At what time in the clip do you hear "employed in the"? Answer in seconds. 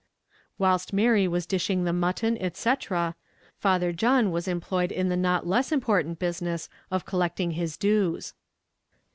4.47-5.15